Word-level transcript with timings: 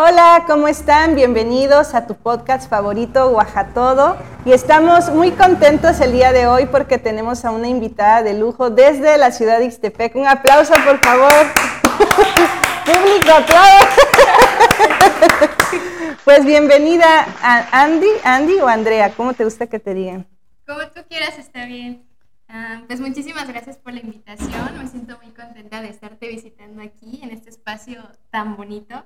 Hola, 0.00 0.44
¿cómo 0.46 0.68
están? 0.68 1.16
Bienvenidos 1.16 1.92
a 1.92 2.06
tu 2.06 2.14
podcast 2.14 2.70
favorito, 2.70 3.36
Todo. 3.74 4.16
Y 4.44 4.52
estamos 4.52 5.10
muy 5.10 5.32
contentos 5.32 6.00
el 6.00 6.12
día 6.12 6.32
de 6.32 6.46
hoy 6.46 6.66
porque 6.66 6.98
tenemos 6.98 7.44
a 7.44 7.50
una 7.50 7.66
invitada 7.66 8.22
de 8.22 8.38
lujo 8.38 8.70
desde 8.70 9.18
la 9.18 9.32
ciudad 9.32 9.58
de 9.58 9.64
Ixtepec. 9.64 10.14
Un 10.14 10.28
aplauso, 10.28 10.72
por 10.86 11.00
favor. 11.00 11.32
Público, 12.86 13.32
aplauso. 13.38 14.00
pues 16.24 16.44
bienvenida 16.44 17.26
a 17.42 17.82
Andy, 17.82 18.06
Andy 18.22 18.54
o 18.60 18.68
Andrea, 18.68 19.12
¿cómo 19.16 19.34
te 19.34 19.42
gusta 19.42 19.66
que 19.66 19.80
te 19.80 19.94
digan? 19.94 20.28
Como 20.64 20.78
tú 20.94 21.00
quieras, 21.08 21.40
está 21.40 21.66
bien. 21.66 22.06
Ah, 22.48 22.82
pues 22.86 23.00
muchísimas 23.00 23.48
gracias 23.48 23.78
por 23.78 23.92
la 23.92 23.98
invitación. 23.98 24.78
Me 24.78 24.86
siento 24.86 25.18
muy 25.20 25.32
contenta 25.32 25.82
de 25.82 25.88
estarte 25.88 26.28
visitando 26.28 26.82
aquí 26.82 27.18
en 27.20 27.30
este 27.30 27.50
espacio 27.50 28.00
tan 28.30 28.56
bonito. 28.56 29.04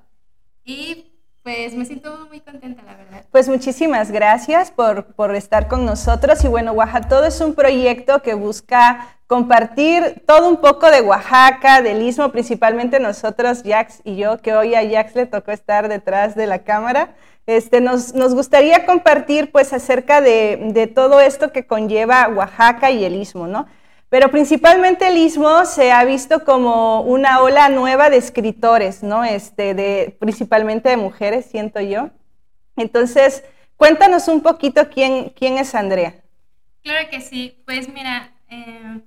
Y 0.64 1.12
pues 1.42 1.74
me 1.74 1.84
siento 1.84 2.26
muy 2.28 2.40
contenta, 2.40 2.82
la 2.82 2.94
verdad. 2.94 3.24
Pues 3.32 3.48
muchísimas 3.48 4.12
gracias 4.12 4.70
por, 4.70 5.06
por 5.14 5.34
estar 5.34 5.66
con 5.66 5.84
nosotros. 5.84 6.44
Y 6.44 6.48
bueno, 6.48 6.72
Oaxaca 6.72 7.26
es 7.26 7.40
un 7.40 7.54
proyecto 7.54 8.22
que 8.22 8.34
busca 8.34 9.16
compartir 9.26 10.22
todo 10.26 10.48
un 10.48 10.58
poco 10.58 10.90
de 10.90 11.00
Oaxaca, 11.00 11.82
del 11.82 12.02
Istmo, 12.02 12.30
principalmente 12.30 13.00
nosotros, 13.00 13.62
Jax 13.64 14.02
y 14.04 14.16
yo, 14.16 14.38
que 14.38 14.54
hoy 14.54 14.74
a 14.74 14.88
Jax 14.88 15.16
le 15.16 15.26
tocó 15.26 15.50
estar 15.50 15.88
detrás 15.88 16.36
de 16.36 16.46
la 16.46 16.60
cámara. 16.60 17.14
Este, 17.46 17.80
nos, 17.80 18.14
nos 18.14 18.34
gustaría 18.34 18.86
compartir 18.86 19.50
pues 19.50 19.72
acerca 19.72 20.20
de, 20.20 20.70
de 20.72 20.86
todo 20.86 21.20
esto 21.20 21.50
que 21.50 21.66
conlleva 21.66 22.28
Oaxaca 22.28 22.92
y 22.92 23.04
el 23.04 23.16
Istmo, 23.16 23.48
¿no? 23.48 23.66
Pero 24.12 24.30
principalmente 24.30 25.08
el 25.08 25.16
istmo 25.16 25.64
se 25.64 25.90
ha 25.90 26.04
visto 26.04 26.44
como 26.44 27.00
una 27.00 27.40
ola 27.40 27.70
nueva 27.70 28.10
de 28.10 28.18
escritores, 28.18 29.02
¿no? 29.02 29.24
Este, 29.24 29.72
de, 29.72 30.14
principalmente 30.20 30.90
de 30.90 30.98
mujeres, 30.98 31.46
siento 31.46 31.80
yo. 31.80 32.10
Entonces, 32.76 33.42
cuéntanos 33.78 34.28
un 34.28 34.42
poquito 34.42 34.90
quién, 34.90 35.30
quién 35.30 35.56
es 35.56 35.74
Andrea. 35.74 36.14
Claro 36.82 37.08
que 37.10 37.22
sí. 37.22 37.62
Pues 37.64 37.88
mira, 37.88 38.34
em, 38.48 39.00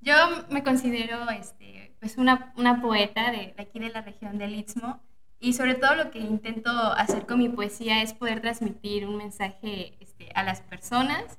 yo 0.00 0.14
me 0.48 0.62
considero 0.62 1.28
este, 1.30 1.96
pues 1.98 2.16
una, 2.16 2.54
una 2.56 2.80
poeta 2.80 3.32
de, 3.32 3.52
aquí 3.58 3.80
de 3.80 3.88
la 3.88 4.02
región 4.02 4.38
del 4.38 4.54
Istmo 4.54 5.00
y 5.40 5.54
sobre 5.54 5.74
todo 5.74 5.96
lo 5.96 6.12
que 6.12 6.20
intento 6.20 6.70
hacer 6.70 7.26
con 7.26 7.40
mi 7.40 7.48
poesía 7.48 8.00
es 8.00 8.14
poder 8.14 8.42
transmitir 8.42 9.08
un 9.08 9.16
mensaje 9.16 9.96
este, 9.98 10.30
a 10.36 10.44
las 10.44 10.60
personas 10.60 11.36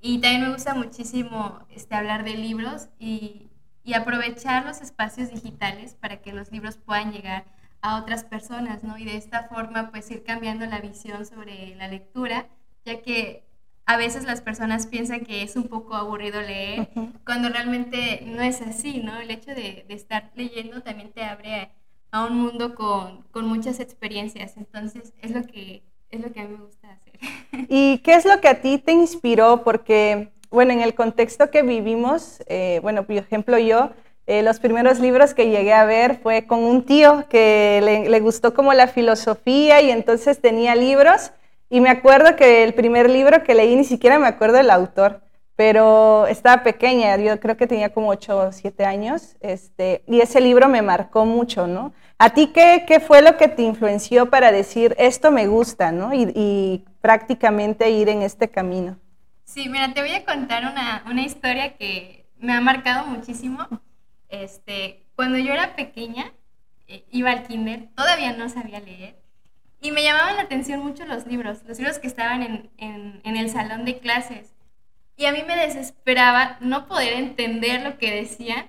y 0.00 0.20
también 0.20 0.42
me 0.42 0.52
gusta 0.52 0.74
muchísimo 0.74 1.60
este, 1.70 1.94
hablar 1.94 2.24
de 2.24 2.34
libros 2.34 2.88
y, 2.98 3.50
y, 3.84 3.94
aprovechar 3.94 4.64
los 4.66 4.80
espacios 4.80 5.30
digitales 5.30 5.94
para 5.94 6.20
que 6.20 6.32
los 6.32 6.50
libros 6.52 6.76
puedan 6.76 7.12
llegar 7.12 7.44
a 7.80 8.00
otras 8.00 8.24
personas, 8.24 8.82
¿no? 8.82 8.98
Y 8.98 9.04
de 9.04 9.16
esta 9.16 9.44
forma, 9.44 9.90
pues 9.90 10.10
ir 10.10 10.24
cambiando 10.24 10.66
la 10.66 10.80
visión 10.80 11.24
sobre 11.24 11.74
la 11.76 11.88
lectura, 11.88 12.48
ya 12.84 13.02
que 13.02 13.46
a 13.86 13.96
veces 13.96 14.24
las 14.24 14.40
personas 14.40 14.88
piensan 14.88 15.24
que 15.24 15.42
es 15.42 15.54
un 15.54 15.68
poco 15.68 15.94
aburrido 15.94 16.42
leer, 16.42 16.88
cuando 17.24 17.48
realmente 17.48 18.22
no 18.26 18.42
es 18.42 18.60
así, 18.60 19.00
¿no? 19.00 19.16
El 19.18 19.30
hecho 19.30 19.54
de, 19.54 19.84
de 19.88 19.94
estar 19.94 20.32
leyendo 20.34 20.82
también 20.82 21.12
te 21.12 21.22
abre 21.22 21.70
a, 22.10 22.24
un 22.24 22.36
mundo 22.36 22.74
con, 22.74 23.22
con, 23.30 23.46
muchas 23.46 23.78
experiencias, 23.78 24.56
entonces 24.56 25.14
es 25.22 25.30
lo 25.30 25.44
que, 25.44 25.84
es 26.16 26.22
lo 26.22 26.32
que 26.32 26.40
a 26.40 26.44
mí 26.44 26.56
me 26.56 26.64
gusta 26.64 26.88
hacer. 26.90 27.66
¿Y 27.68 27.98
qué 27.98 28.14
es 28.14 28.24
lo 28.24 28.40
que 28.40 28.48
a 28.48 28.60
ti 28.60 28.78
te 28.78 28.92
inspiró? 28.92 29.62
Porque, 29.62 30.32
bueno, 30.50 30.72
en 30.72 30.80
el 30.80 30.94
contexto 30.94 31.50
que 31.50 31.62
vivimos, 31.62 32.42
eh, 32.46 32.80
bueno, 32.82 33.04
por 33.04 33.16
ejemplo, 33.16 33.58
yo, 33.58 33.90
eh, 34.26 34.42
los 34.42 34.58
primeros 34.58 34.98
libros 34.98 35.34
que 35.34 35.48
llegué 35.48 35.72
a 35.72 35.84
ver 35.84 36.18
fue 36.20 36.46
con 36.46 36.64
un 36.64 36.84
tío 36.84 37.26
que 37.28 37.80
le, 37.82 38.08
le, 38.08 38.20
gustó 38.20 38.54
como 38.54 38.72
la 38.74 38.88
filosofía 38.88 39.80
y 39.80 39.90
entonces 39.90 40.40
tenía 40.40 40.74
libros. 40.74 41.32
Y 41.70 41.80
me 41.80 41.90
acuerdo 41.90 42.36
que 42.36 42.64
el 42.64 42.74
primer 42.74 43.08
libro 43.08 43.42
que 43.44 43.54
leí, 43.54 43.76
ni 43.76 43.84
siquiera 43.84 44.18
me 44.18 44.26
acuerdo 44.26 44.56
del 44.56 44.70
autor, 44.70 45.22
pero 45.56 46.26
estaba 46.26 46.62
pequeña, 46.62 47.16
yo 47.16 47.40
creo 47.40 47.56
que 47.56 47.66
tenía 47.66 47.92
como 47.92 48.10
8 48.10 48.38
o 48.38 48.52
7 48.52 48.84
años, 48.84 49.36
este, 49.40 50.02
y 50.06 50.20
ese 50.20 50.40
libro 50.40 50.68
me 50.68 50.82
marcó 50.82 51.24
mucho, 51.24 51.66
¿no? 51.66 51.92
¿A 52.18 52.30
ti 52.30 52.48
qué, 52.48 52.84
qué, 52.86 52.98
fue 52.98 53.20
lo 53.20 53.36
que 53.36 53.48
te 53.48 53.62
influenció 53.62 54.30
para 54.30 54.50
decir 54.50 54.94
esto 54.98 55.30
me 55.30 55.46
gusta, 55.46 55.92
¿no? 55.92 56.14
Y, 56.14 56.84
prácticamente 57.00 57.88
ir 57.90 58.08
en 58.08 58.22
este 58.22 58.50
camino. 58.50 58.98
Sí, 59.44 59.68
mira, 59.68 59.94
te 59.94 60.00
voy 60.00 60.10
a 60.10 60.24
contar 60.24 60.64
una, 60.64 61.04
una 61.08 61.22
historia 61.22 61.76
que 61.76 62.26
me 62.40 62.52
ha 62.52 62.60
marcado 62.60 63.06
muchísimo. 63.06 63.64
Este, 64.28 65.06
cuando 65.14 65.38
yo 65.38 65.52
era 65.52 65.76
pequeña, 65.76 66.32
eh, 66.88 67.04
iba 67.12 67.30
al 67.30 67.46
kinder, 67.46 67.90
todavía 67.94 68.32
no 68.32 68.48
sabía 68.48 68.80
leer, 68.80 69.14
y 69.80 69.92
me 69.92 70.02
llamaban 70.02 70.34
la 70.34 70.42
atención 70.42 70.80
mucho 70.80 71.04
los 71.04 71.28
libros, 71.28 71.62
los 71.62 71.78
libros 71.78 72.00
que 72.00 72.08
estaban 72.08 72.42
en, 72.42 72.70
en 73.22 73.36
el 73.36 73.50
salón 73.50 73.84
de 73.84 74.00
clases. 74.00 74.56
Y 75.16 75.26
a 75.26 75.32
mí 75.32 75.44
me 75.46 75.56
desesperaba 75.56 76.56
no 76.60 76.88
poder 76.88 77.12
entender 77.12 77.82
lo 77.82 77.98
que 77.98 78.14
decían. 78.14 78.66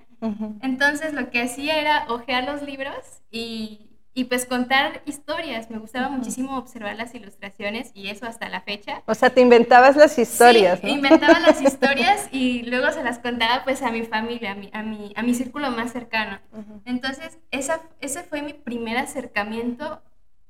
Entonces 0.61 1.13
lo 1.13 1.29
que 1.29 1.41
hacía 1.41 1.79
era 1.79 2.05
hojear 2.09 2.45
los 2.45 2.61
libros 2.61 3.21
y 3.31 3.87
y 4.17 4.23
pues 4.23 4.47
contar 4.47 5.03
historias. 5.05 5.69
Me 5.69 5.77
gustaba 5.77 6.09
muchísimo 6.09 6.57
observar 6.57 6.95
las 6.95 7.13
ilustraciones 7.13 7.91
y 7.93 8.07
eso 8.07 8.25
hasta 8.25 8.49
la 8.49 8.61
fecha. 8.61 9.03
O 9.05 9.13
sea, 9.13 9.29
te 9.29 9.41
inventabas 9.41 9.95
las 9.95 10.17
historias. 10.17 10.79
Sí, 10.79 10.89
inventaba 10.89 11.39
las 11.39 11.61
historias 11.69 12.27
y 12.31 12.63
luego 12.63 12.91
se 12.91 13.03
las 13.03 13.19
contaba 13.19 13.63
pues 13.63 13.83
a 13.83 13.91
mi 13.91 14.01
familia, 14.05 14.53
a 14.53 14.55
mi, 14.55 14.71
a 14.73 14.81
mi, 14.81 15.13
a 15.15 15.21
mi 15.21 15.35
círculo 15.35 15.69
más 15.69 15.91
cercano. 15.91 16.39
Entonces, 16.85 17.37
esa, 17.51 17.81
ese 18.01 18.23
fue 18.23 18.41
mi 18.41 18.53
primer 18.53 18.97
acercamiento. 18.97 20.01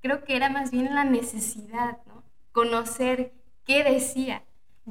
Creo 0.01 0.23
que 0.23 0.37
era 0.37 0.49
más 0.49 0.71
bien 0.71 0.95
la 0.95 1.03
necesidad, 1.03 1.97
¿no? 2.05 2.23
Conocer 2.53 3.33
qué 3.65 3.83
decía, 3.83 4.43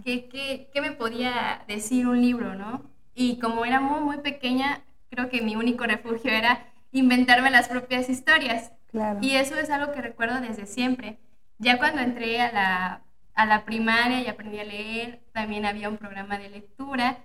qué, 0.04 0.28
qué, 0.28 0.68
qué 0.70 0.82
me 0.82 0.92
podía 0.92 1.64
decir 1.66 2.06
un 2.06 2.20
libro, 2.20 2.54
¿no? 2.54 2.82
Y 3.18 3.38
como 3.38 3.64
era 3.64 3.80
muy, 3.80 4.00
muy 4.00 4.18
pequeña, 4.18 4.82
creo 5.08 5.30
que 5.30 5.40
mi 5.40 5.56
único 5.56 5.84
refugio 5.84 6.30
era 6.30 6.66
inventarme 6.92 7.50
las 7.50 7.66
propias 7.66 8.10
historias. 8.10 8.72
Y 9.22 9.36
eso 9.36 9.56
es 9.56 9.70
algo 9.70 9.92
que 9.92 10.02
recuerdo 10.02 10.40
desde 10.42 10.66
siempre. 10.66 11.18
Ya 11.58 11.78
cuando 11.78 12.02
entré 12.02 12.42
a 12.42 12.52
la, 12.52 13.02
a 13.34 13.46
la 13.46 13.64
primaria 13.64 14.20
y 14.20 14.26
aprendí 14.26 14.58
a 14.58 14.64
leer, 14.64 15.22
también 15.32 15.64
había 15.64 15.88
un 15.88 15.96
programa 15.96 16.38
de 16.38 16.50
lectura. 16.50 17.24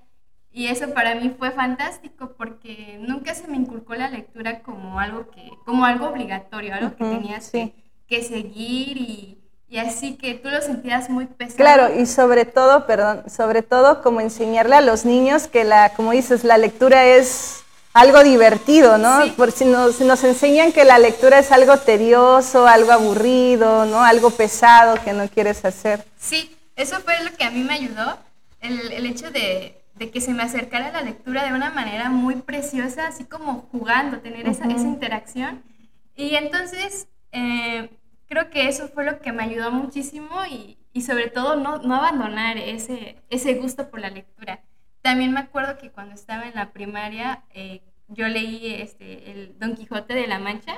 Y 0.50 0.68
eso 0.68 0.94
para 0.94 1.14
mí 1.16 1.36
fue 1.38 1.52
fantástico 1.52 2.36
porque 2.38 2.98
nunca 3.02 3.36
se 3.36 3.50
me 3.50 3.58
inculcó 3.58 3.94
la 3.94 4.10
lectura 4.10 4.62
como 4.64 4.98
algo, 4.98 5.30
que, 5.30 5.50
como 5.66 5.84
algo 5.84 6.08
obligatorio, 6.08 6.74
algo 6.74 6.96
que 6.96 7.04
tenías 7.04 7.52
que, 7.52 7.74
que, 8.08 8.24
seguir 8.24 8.98
y, 8.98 9.41
y, 9.72 9.78
así 9.78 10.16
que 10.16 10.36
tú 10.36 10.50
lo 10.50 10.62
sentías 10.62 11.10
muy 11.10 11.26
pesado. 11.26 11.58
Claro, 11.58 12.00
y 12.00 12.06
sobre 12.06 12.46
todo, 12.46 12.86
perdón, 12.86 13.24
sobre 13.30 13.62
todo 13.64 14.02
como 14.02 14.20
enseñarle 14.20 14.76
a 14.76 14.82
los 14.82 15.06
niños 15.06 15.48
que 15.48 15.64
la, 15.64 15.94
como 15.94 16.12
dices, 16.12 16.44
la 16.44 16.58
lectura 16.58 17.06
es 17.06 17.64
algo 17.94 18.24
divertido, 18.24 18.98
¿no? 18.98 19.20
Por 19.36 19.52
si 19.52 19.66
nos, 19.66 20.00
nos, 20.02 20.24
enseñan 20.24 20.72
que 20.72 20.86
la 20.86 21.00
lectura 21.00 21.40
es 21.40 21.52
algo 21.52 21.78
tedioso, 21.78 22.68
algo 22.68 22.92
aburrido, 22.92 23.86
¿no? 23.86 24.04
Algo 24.04 24.30
pesado 24.30 25.02
que 25.04 25.14
no 25.14 25.28
quieres 25.28 25.64
hacer. 25.66 26.06
Sí, 26.20 26.56
eso 26.76 27.00
fue 27.02 27.22
lo 27.24 27.36
que 27.36 27.44
a 27.44 27.52
mí 27.52 27.64
me 27.64 27.74
ayudó, 27.74 28.18
el, 28.62 28.92
el 28.92 29.06
hecho 29.06 29.32
de, 29.32 29.82
de, 29.96 30.10
que 30.10 30.22
se 30.22 30.34
me 30.34 30.44
acercara 30.44 30.92
la 30.92 31.02
lectura 31.02 31.44
de 31.46 31.54
una 31.54 31.72
manera 31.72 32.10
muy 32.10 32.36
preciosa, 32.36 33.08
así 33.08 33.26
como 33.26 33.68
jugando, 33.72 34.20
tener 34.20 34.48
esa, 34.48 34.66
esa, 34.66 34.84
interacción. 34.84 35.64
Y 36.16 36.36
entonces, 36.36 37.08
eh, 37.32 37.90
creo 38.32 38.50
que 38.50 38.70
eso 38.70 38.88
fue 38.88 39.04
lo 39.04 39.20
que 39.20 39.34
me 39.34 39.44
ayudó 39.44 39.72
muchísimo 39.72 40.30
y, 40.50 40.78
y 40.94 41.02
sobre 41.02 41.30
todo 41.30 41.58
no, 41.58 41.80
no 41.80 41.96
abandonar 41.96 42.58
ese, 42.58 43.18
ese 43.30 43.56
gusto 43.56 43.90
por 43.90 44.00
la 44.00 44.10
lectura. 44.10 44.62
También 45.02 45.34
me 45.34 45.42
acuerdo 45.42 45.78
que 45.78 45.92
cuando 45.92 46.16
estaba 46.16 46.48
en 46.48 46.56
la 46.56 46.72
primaria, 46.72 47.44
eh, 47.54 47.82
yo 48.08 48.30
leí 48.30 48.74
este, 48.76 49.32
el 49.32 49.60
Don 49.60 49.76
Quijote 49.76 50.14
de 50.14 50.28
la 50.28 50.40
Mancha, 50.40 50.78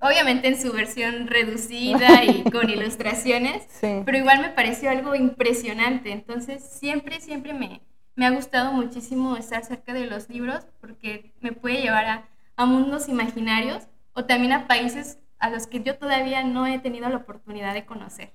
obviamente 0.00 0.46
en 0.46 0.60
su 0.60 0.72
versión 0.72 1.26
reducida 1.26 2.24
y 2.24 2.44
con 2.52 2.70
ilustraciones, 2.70 3.66
pero 3.80 4.16
igual 4.16 4.40
me 4.40 4.50
pareció 4.50 4.88
algo 4.88 5.16
impresionante. 5.16 6.12
Entonces, 6.12 6.62
siempre, 6.62 7.20
siempre 7.20 7.52
me, 7.52 7.80
me, 8.14 8.26
ha 8.26 8.30
gustado 8.30 8.72
muchísimo 8.72 9.36
estar 9.36 9.64
cerca 9.64 9.92
de 9.92 10.06
los 10.06 10.28
libros 10.28 10.68
porque 10.80 11.32
me 11.40 11.50
puede 11.50 11.82
llevar 11.82 12.06
a, 12.06 12.28
a 12.54 12.64
mundos 12.64 13.08
imaginarios 13.08 13.88
o 14.12 14.24
también 14.24 14.52
a 14.52 14.68
países 14.68 15.18
a 15.42 15.50
los 15.50 15.66
que 15.66 15.82
yo 15.82 15.98
todavía 15.98 16.44
no 16.44 16.66
he 16.68 16.78
tenido 16.78 17.08
la 17.08 17.16
oportunidad 17.16 17.74
de 17.74 17.84
conocer. 17.84 18.32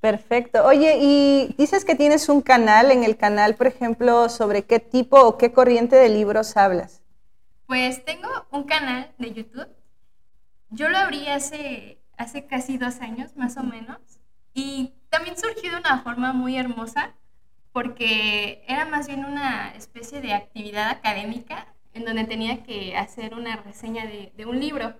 Perfecto. 0.00 0.64
Oye, 0.64 0.96
y 0.98 1.54
dices 1.58 1.84
que 1.84 1.94
tienes 1.94 2.30
un 2.30 2.40
canal, 2.40 2.90
en 2.90 3.04
el 3.04 3.18
canal, 3.18 3.56
por 3.56 3.66
ejemplo, 3.66 4.30
sobre 4.30 4.64
qué 4.64 4.80
tipo 4.80 5.20
o 5.20 5.36
qué 5.36 5.52
corriente 5.52 5.96
de 5.96 6.08
libros 6.08 6.56
hablas. 6.56 7.02
Pues 7.66 8.02
tengo 8.06 8.28
un 8.50 8.64
canal 8.64 9.12
de 9.18 9.34
YouTube. 9.34 9.68
Yo 10.70 10.88
lo 10.88 10.96
abrí 10.96 11.28
hace, 11.28 11.98
hace 12.16 12.46
casi 12.46 12.78
dos 12.78 13.00
años, 13.02 13.36
más 13.36 13.58
o 13.58 13.62
menos, 13.62 13.98
y 14.54 14.94
también 15.10 15.36
surgió 15.36 15.70
de 15.70 15.76
una 15.76 16.00
forma 16.00 16.32
muy 16.32 16.56
hermosa, 16.56 17.12
porque 17.72 18.64
era 18.66 18.86
más 18.86 19.08
bien 19.08 19.26
una 19.26 19.74
especie 19.76 20.22
de 20.22 20.32
actividad 20.32 20.88
académica 20.88 21.66
en 21.92 22.06
donde 22.06 22.24
tenía 22.24 22.62
que 22.62 22.96
hacer 22.96 23.34
una 23.34 23.56
reseña 23.56 24.06
de, 24.06 24.32
de 24.34 24.46
un 24.46 24.58
libro. 24.58 24.94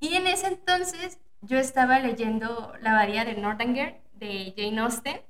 Y 0.00 0.14
en 0.14 0.26
ese 0.26 0.48
entonces 0.48 1.18
yo 1.40 1.58
estaba 1.58 1.98
leyendo 1.98 2.72
La 2.80 2.92
Abadía 2.92 3.24
de 3.24 3.34
Northanger 3.34 4.00
de 4.14 4.54
Jane 4.56 4.80
Austen, 4.80 5.20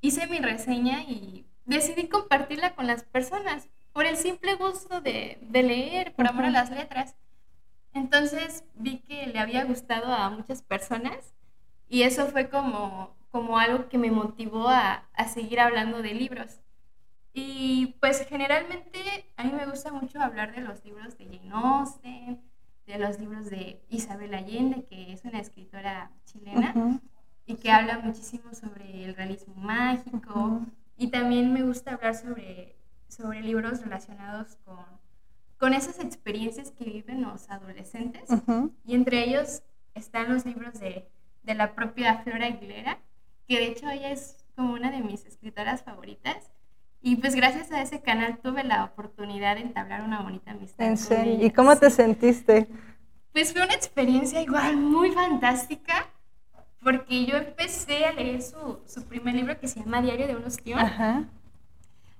hice 0.00 0.26
mi 0.26 0.38
reseña 0.38 1.02
y 1.02 1.46
decidí 1.64 2.08
compartirla 2.08 2.74
con 2.74 2.86
las 2.86 3.02
personas 3.04 3.68
por 3.92 4.06
el 4.06 4.16
simple 4.16 4.54
gusto 4.54 5.00
de, 5.00 5.38
leer, 5.50 6.14
por 6.14 6.26
amor 6.26 6.44
a 6.44 6.50
las 6.50 6.70
letras. 6.70 7.16
Entonces 7.94 8.64
vi 8.74 8.98
que 8.98 9.26
le 9.26 9.38
había 9.38 9.64
gustado 9.64 10.12
a 10.12 10.30
muchas 10.30 10.62
personas 10.62 11.34
y 11.88 12.02
eso 12.02 12.26
fue 12.26 12.48
como, 12.48 13.16
como 13.30 13.58
algo 13.58 13.88
que 13.88 13.98
me 13.98 14.10
motivó 14.10 14.68
a, 14.68 15.08
a 15.14 15.28
seguir 15.28 15.60
hablando 15.60 16.00
de 16.02 16.14
libros. 16.14 16.60
Y 17.32 17.96
pues 18.00 18.26
generalmente 18.28 18.98
a 19.36 19.44
mí 19.44 19.52
me 19.52 19.66
gusta 19.66 19.92
mucho 19.92 20.20
hablar 20.20 20.54
de 20.54 20.60
los 20.60 20.84
libros 20.84 21.16
de 21.18 21.26
Jane 21.26 21.50
Austen, 21.52 22.40
de 22.88 22.98
los 22.98 23.20
libros 23.20 23.50
de 23.50 23.82
Isabel 23.90 24.32
Allende, 24.32 24.86
que 24.86 25.12
es 25.12 25.22
una 25.24 25.40
escritora 25.40 26.10
chilena 26.24 27.00
y 27.44 27.56
que 27.56 27.70
habla 27.70 27.98
muchísimo 27.98 28.54
sobre 28.54 29.04
el 29.04 29.14
realismo 29.14 29.54
mágico. 29.56 30.62
Y 30.96 31.08
también 31.08 31.52
me 31.52 31.62
gusta 31.62 31.92
hablar 31.92 32.14
sobre, 32.14 32.76
sobre 33.06 33.42
libros 33.42 33.82
relacionados 33.82 34.56
con, 34.64 34.84
con 35.58 35.74
esas 35.74 36.00
experiencias 36.00 36.70
que 36.70 36.84
viven 36.84 37.22
los 37.22 37.50
adolescentes. 37.50 38.30
Y 38.86 38.94
entre 38.94 39.22
ellos 39.22 39.62
están 39.94 40.32
los 40.32 40.46
libros 40.46 40.80
de, 40.80 41.06
de 41.42 41.54
la 41.54 41.74
propia 41.74 42.18
Flora 42.22 42.46
Aguilera, 42.46 42.98
que 43.46 43.58
de 43.58 43.66
hecho 43.66 43.88
ella 43.90 44.10
es 44.10 44.44
como 44.56 44.72
una 44.72 44.90
de 44.90 45.02
mis 45.02 45.26
escritoras 45.26 45.82
favoritas. 45.82 46.50
Y 47.00 47.16
pues 47.16 47.34
gracias 47.34 47.70
a 47.70 47.80
ese 47.80 48.00
canal 48.00 48.38
tuve 48.38 48.64
la 48.64 48.84
oportunidad 48.84 49.54
de 49.56 49.62
entablar 49.62 50.02
una 50.02 50.22
bonita 50.22 50.50
amistad. 50.50 50.86
¿En 50.86 50.96
serio? 50.96 51.44
¿Y 51.44 51.50
cómo 51.50 51.76
te 51.76 51.90
sentiste? 51.90 52.68
Pues 53.32 53.52
fue 53.52 53.62
una 53.62 53.74
experiencia 53.74 54.42
igual 54.42 54.76
muy 54.76 55.12
fantástica, 55.12 56.08
porque 56.82 57.24
yo 57.24 57.36
empecé 57.36 58.04
a 58.04 58.12
leer 58.12 58.42
su, 58.42 58.80
su 58.86 59.04
primer 59.04 59.34
libro 59.34 59.58
que 59.60 59.68
se 59.68 59.80
llama 59.80 60.02
Diario 60.02 60.26
de 60.26 60.36
un 60.36 60.44
ostión. 60.44 60.80
Ajá. 60.80 61.24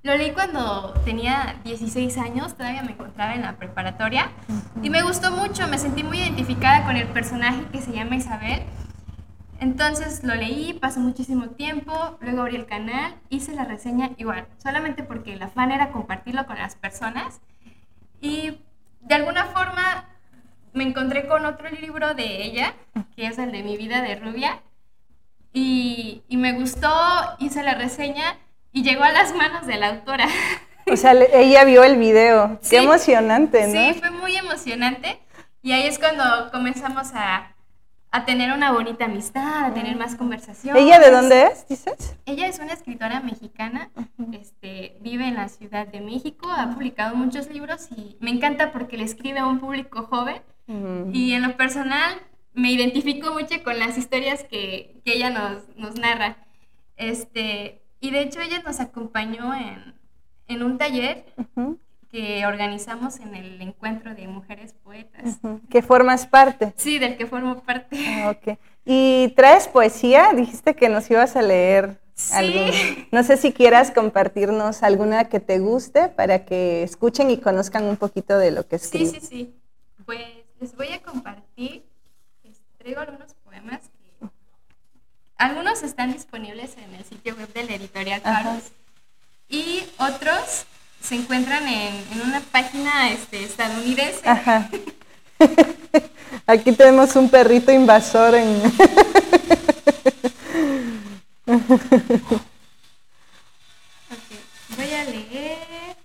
Lo 0.02 0.16
leí 0.16 0.30
cuando 0.30 0.94
tenía 1.04 1.56
16 1.64 2.16
años, 2.18 2.54
todavía 2.54 2.82
me 2.84 2.92
encontraba 2.92 3.34
en 3.34 3.42
la 3.42 3.56
preparatoria, 3.56 4.30
y 4.80 4.90
me 4.90 5.02
gustó 5.02 5.32
mucho, 5.32 5.66
me 5.66 5.76
sentí 5.76 6.04
muy 6.04 6.18
identificada 6.18 6.84
con 6.86 6.96
el 6.96 7.08
personaje 7.08 7.66
que 7.72 7.82
se 7.82 7.90
llama 7.92 8.14
Isabel 8.14 8.62
entonces 9.60 10.22
lo 10.22 10.34
leí, 10.34 10.72
pasó 10.74 11.00
muchísimo 11.00 11.48
tiempo, 11.50 12.18
luego 12.20 12.42
abrí 12.42 12.56
el 12.56 12.66
canal, 12.66 13.16
hice 13.28 13.52
la 13.54 13.64
reseña 13.64 14.10
igual, 14.16 14.46
solamente 14.62 15.02
porque 15.02 15.32
el 15.32 15.42
afán 15.42 15.72
era 15.72 15.90
compartirlo 15.90 16.46
con 16.46 16.56
las 16.58 16.76
personas. 16.76 17.40
Y 18.20 18.60
de 19.00 19.14
alguna 19.14 19.46
forma 19.46 20.08
me 20.72 20.84
encontré 20.84 21.26
con 21.26 21.44
otro 21.44 21.68
libro 21.70 22.14
de 22.14 22.44
ella, 22.44 22.74
que 23.16 23.26
es 23.26 23.38
el 23.38 23.52
de 23.52 23.62
Mi 23.62 23.76
vida 23.76 24.02
de 24.02 24.16
rubia, 24.16 24.62
y, 25.52 26.22
me 26.30 26.52
gustó, 26.52 26.88
hice 27.38 27.62
la 27.62 27.74
reseña 27.74 28.36
y 28.72 28.82
llegó 28.82 29.02
a 29.02 29.10
las 29.10 29.34
manos 29.34 29.66
de 29.66 29.76
la 29.76 29.88
autora. 29.88 30.28
O 30.90 30.96
sea, 30.96 31.12
ella 31.12 31.64
vio 31.64 31.84
el 31.84 31.96
video. 31.96 32.60
Qué 32.68 32.78
emocionante, 32.78 33.66
¿no? 33.66 33.72
Sí, 33.72 33.98
fue 33.98 34.10
muy 34.10 34.36
emocionante. 34.36 35.18
Y 35.62 35.72
ahí 35.72 35.86
es 35.86 35.98
cuando 35.98 36.50
comenzamos 36.50 37.10
a 37.14 37.54
a 38.10 38.24
tener 38.24 38.52
una 38.52 38.72
bonita 38.72 39.04
amistad, 39.04 39.66
a 39.66 39.74
tener 39.74 39.96
más 39.96 40.14
conversaciones. 40.14 40.82
¿Ella 40.82 40.98
de 40.98 41.10
dónde 41.10 41.46
es, 41.46 41.68
dices? 41.68 42.16
Ella 42.24 42.46
es 42.46 42.58
una 42.58 42.72
escritora 42.72 43.20
mexicana, 43.20 43.90
este, 44.32 44.96
vive 45.00 45.26
en 45.26 45.34
la 45.34 45.48
Ciudad 45.48 45.86
de 45.86 46.00
México, 46.00 46.48
ha 46.50 46.70
publicado 46.70 47.14
muchos 47.16 47.50
libros 47.50 47.88
y 47.94 48.16
me 48.20 48.30
encanta 48.30 48.72
porque 48.72 48.96
le 48.96 49.04
escribe 49.04 49.40
a 49.40 49.46
un 49.46 49.58
público 49.60 50.04
joven 50.04 50.42
y 51.12 51.32
en 51.32 51.42
lo 51.42 51.56
personal 51.56 52.14
me 52.52 52.70
identifico 52.70 53.32
mucho 53.32 53.62
con 53.62 53.78
las 53.78 53.96
historias 53.96 54.44
que, 54.44 55.00
que 55.04 55.14
ella 55.14 55.30
nos, 55.30 55.62
nos, 55.76 55.94
narra. 55.94 56.36
Este, 56.96 57.80
y 58.00 58.10
de 58.10 58.20
hecho 58.20 58.40
ella 58.40 58.62
nos 58.62 58.80
acompañó 58.80 59.54
en, 59.54 59.94
en 60.46 60.62
un 60.62 60.76
taller 60.76 61.24
que 62.10 62.46
organizamos 62.46 63.20
en 63.20 63.34
el 63.34 63.60
encuentro 63.60 64.14
de 64.14 64.26
mujeres 64.28 64.74
poetas. 64.82 65.38
¿Que 65.68 65.82
formas 65.82 66.26
parte? 66.26 66.72
Sí, 66.76 66.98
del 66.98 67.16
que 67.16 67.26
formo 67.26 67.62
parte. 67.62 67.96
Ah, 68.24 68.34
¿Y 68.84 69.28
traes 69.36 69.68
poesía? 69.68 70.32
Dijiste 70.34 70.74
que 70.74 70.88
nos 70.88 71.10
ibas 71.10 71.36
a 71.36 71.42
leer 71.42 71.98
sí. 72.18 73.08
No 73.12 73.22
sé 73.22 73.36
si 73.36 73.52
quieras 73.52 73.90
compartirnos 73.90 74.82
alguna 74.82 75.28
que 75.28 75.40
te 75.40 75.58
guste 75.58 76.08
para 76.08 76.44
que 76.44 76.82
escuchen 76.82 77.30
y 77.30 77.38
conozcan 77.38 77.84
un 77.84 77.96
poquito 77.96 78.38
de 78.38 78.50
lo 78.50 78.66
que 78.66 78.76
escribes. 78.76 79.12
Sí, 79.12 79.20
sí, 79.20 79.26
sí. 79.26 79.54
Pues 80.04 80.20
les 80.60 80.74
voy 80.76 80.92
a 80.92 81.02
compartir, 81.02 81.84
les 82.42 82.58
traigo 82.78 83.00
algunos 83.00 83.34
poemas 83.44 83.80
que... 83.82 84.28
Algunos 85.36 85.82
están 85.82 86.12
disponibles 86.12 86.76
en 86.78 86.94
el 86.94 87.04
sitio 87.04 87.36
web 87.36 87.52
de 87.52 87.64
la 87.64 87.74
editorial 87.74 88.20
Carlos 88.22 88.72
y 89.48 89.84
otros 89.98 90.66
se 91.02 91.14
encuentran 91.14 91.66
en, 91.66 91.94
en 92.12 92.20
una 92.22 92.40
página 92.40 93.10
este, 93.10 93.44
estadounidense. 93.44 94.28
Ajá. 94.28 94.68
Aquí 96.46 96.72
tenemos 96.72 97.14
un 97.16 97.30
perrito 97.30 97.72
invasor 97.72 98.34
en... 98.34 98.62
Voy 104.76 104.92
a 104.92 105.04
leer. 105.04 105.96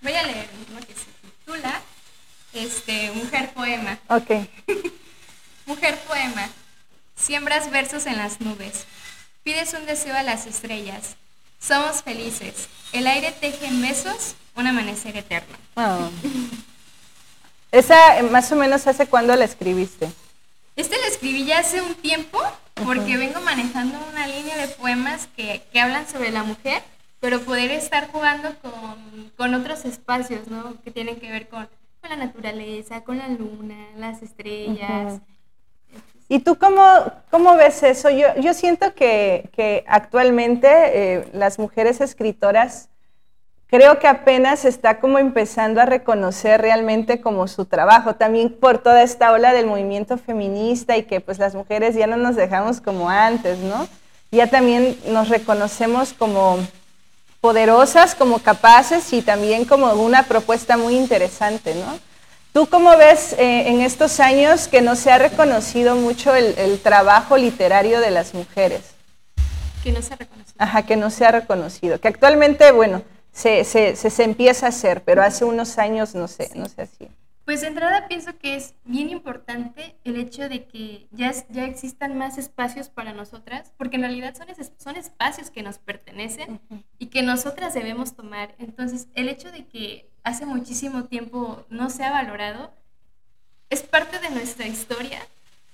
Voy 0.00 0.12
a 0.12 0.22
leer 0.24 0.48
uno 0.70 0.80
que 0.80 0.94
se 0.94 1.06
titula 1.22 1.80
este, 2.52 3.10
Mujer 3.12 3.52
Poema. 3.54 3.98
Ok. 4.08 4.30
Mujer 5.66 5.98
Poema. 6.06 6.48
Siembras 7.16 7.70
versos 7.70 8.06
en 8.06 8.18
las 8.18 8.40
nubes. 8.40 8.86
Pides 9.42 9.74
un 9.74 9.86
deseo 9.86 10.14
a 10.16 10.22
las 10.22 10.46
estrellas. 10.46 11.16
Somos 11.58 12.02
felices. 12.02 12.68
El 12.92 13.06
aire 13.06 13.32
teje 13.32 13.66
en 13.66 13.82
besos 13.82 14.36
un 14.54 14.66
amanecer 14.66 15.16
eterno. 15.16 15.56
Oh. 15.74 16.10
¿Esa 17.72 18.22
más 18.30 18.52
o 18.52 18.56
menos 18.56 18.86
hace 18.86 19.06
cuándo 19.06 19.34
la 19.34 19.44
escribiste? 19.44 20.10
Este 20.76 20.96
la 20.98 21.06
escribí 21.06 21.44
ya 21.44 21.58
hace 21.58 21.82
un 21.82 21.94
tiempo 21.94 22.38
porque 22.84 23.16
vengo 23.16 23.40
manejando 23.40 23.98
una 24.10 24.26
línea 24.26 24.56
de 24.56 24.68
poemas 24.68 25.28
que, 25.36 25.62
que, 25.72 25.80
hablan 25.80 26.08
sobre 26.08 26.30
la 26.30 26.44
mujer, 26.44 26.82
pero 27.20 27.40
poder 27.40 27.70
estar 27.70 28.10
jugando 28.10 28.54
con, 28.60 29.30
con 29.36 29.54
otros 29.54 29.84
espacios, 29.84 30.48
¿no? 30.48 30.80
Que 30.82 30.90
tienen 30.90 31.18
que 31.18 31.30
ver 31.30 31.48
con, 31.48 31.68
con, 32.00 32.10
la 32.10 32.16
naturaleza, 32.16 33.02
con 33.02 33.18
la 33.18 33.28
luna, 33.28 33.88
las 33.96 34.22
estrellas. 34.22 35.20
¿Y 36.32 36.38
tú 36.38 36.56
cómo, 36.56 36.82
cómo 37.30 37.56
ves 37.56 37.82
eso? 37.82 38.08
Yo, 38.08 38.26
yo 38.40 38.54
siento 38.54 38.94
que, 38.94 39.50
que 39.54 39.84
actualmente 39.86 40.66
eh, 40.66 41.28
las 41.34 41.58
mujeres 41.58 42.00
escritoras 42.00 42.88
creo 43.66 43.98
que 43.98 44.08
apenas 44.08 44.64
está 44.64 44.98
como 44.98 45.18
empezando 45.18 45.82
a 45.82 45.84
reconocer 45.84 46.62
realmente 46.62 47.20
como 47.20 47.48
su 47.48 47.66
trabajo, 47.66 48.14
también 48.14 48.48
por 48.48 48.78
toda 48.78 49.02
esta 49.02 49.30
ola 49.30 49.52
del 49.52 49.66
movimiento 49.66 50.16
feminista 50.16 50.96
y 50.96 51.02
que 51.02 51.20
pues 51.20 51.38
las 51.38 51.54
mujeres 51.54 51.94
ya 51.94 52.06
no 52.06 52.16
nos 52.16 52.34
dejamos 52.34 52.80
como 52.80 53.10
antes, 53.10 53.58
¿no? 53.58 53.86
Ya 54.30 54.46
también 54.46 54.96
nos 55.08 55.28
reconocemos 55.28 56.14
como 56.14 56.56
poderosas, 57.42 58.14
como 58.14 58.38
capaces 58.38 59.12
y 59.12 59.20
también 59.20 59.66
como 59.66 59.92
una 59.92 60.22
propuesta 60.22 60.78
muy 60.78 60.96
interesante, 60.96 61.74
¿no? 61.74 62.11
¿Tú 62.52 62.66
cómo 62.66 62.98
ves 62.98 63.32
eh, 63.38 63.68
en 63.68 63.80
estos 63.80 64.20
años 64.20 64.68
que 64.68 64.82
no 64.82 64.94
se 64.94 65.10
ha 65.10 65.16
reconocido 65.16 65.96
mucho 65.96 66.34
el, 66.34 66.78
trabajo 66.80 67.38
literario 67.38 67.98
de 68.00 68.10
las 68.10 68.34
mujeres? 68.34 68.94
Que 69.82 69.90
no 69.90 70.02
se 70.02 70.12
ha 70.12 70.16
reconocido. 70.18 70.56
Ajá, 70.58 70.82
que 70.82 70.96
no 70.96 71.08
se 71.08 71.24
ha 71.24 71.32
reconocido. 71.32 71.98
Que 71.98 72.08
actualmente, 72.08 72.70
bueno, 72.72 73.02
se, 73.32 73.64
se, 73.64 73.96
se, 73.96 74.22
empieza 74.22 74.66
a 74.66 74.68
hacer, 74.68 75.02
pero 75.02 75.22
hace 75.22 75.46
unos 75.46 75.78
años 75.78 76.14
no 76.14 76.28
se, 76.28 76.50
no 76.54 76.66
se 76.66 76.82
hacía. 76.82 77.08
Pues 77.46 77.62
de 77.62 77.68
entrada 77.68 78.06
pienso 78.06 78.36
que 78.36 78.54
es 78.54 78.74
bien 78.84 79.08
importante 79.08 79.96
el 80.04 80.16
hecho 80.16 80.50
de 80.50 80.66
que 80.66 81.08
ya, 81.10 81.32
ya 81.48 81.64
existan 81.64 82.18
más 82.18 82.36
espacios 82.36 82.90
para 82.90 83.14
nosotras, 83.14 83.72
porque 83.78 83.96
en 83.96 84.02
realidad 84.02 84.34
son, 84.34 84.48
son 84.76 84.96
espacios 84.96 85.50
que 85.50 85.62
nos 85.62 85.78
pertenecen 85.78 86.60
y 86.98 87.06
que 87.06 87.22
nosotras 87.22 87.72
debemos 87.72 88.14
tomar. 88.14 88.54
Entonces, 88.58 89.08
el 89.14 89.30
hecho 89.30 89.50
de 89.50 89.64
que 89.66 90.11
hace 90.24 90.46
muchísimo 90.46 91.04
tiempo 91.04 91.64
no 91.68 91.90
se 91.90 92.04
ha 92.04 92.10
valorado 92.10 92.72
es 93.70 93.82
parte 93.82 94.18
de 94.18 94.30
nuestra 94.30 94.66
historia 94.66 95.26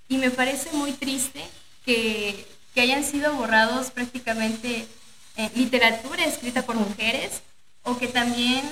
y 0.09 0.19
me 0.19 0.31
parece 0.31 0.73
muy 0.76 0.93
triste 0.93 1.43
que, 1.85 2.47
que 2.75 2.81
hayan 2.81 3.05
sido 3.05 3.35
borrados 3.35 3.90
prácticamente 3.90 4.87
en 5.37 5.50
literatura 5.55 6.25
escrita 6.25 6.62
por 6.62 6.76
mujeres 6.76 7.43
o 7.83 7.99
que 7.99 8.09
también 8.09 8.64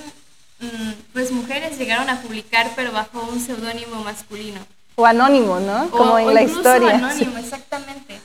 Mm, 0.59 0.91
pues 1.13 1.31
mujeres 1.31 1.77
llegaron 1.77 2.09
a 2.09 2.21
publicar, 2.21 2.71
pero 2.75 2.91
bajo 2.91 3.21
un 3.21 3.39
seudónimo 3.39 4.03
masculino. 4.03 4.59
O 4.95 5.05
anónimo, 5.05 5.59
¿no? 5.59 5.89
Como 5.91 6.17
en 6.17 6.33
la 6.33 6.41
historia. 6.41 6.95
Anónimo, 6.95 7.37
exactamente. 7.37 8.19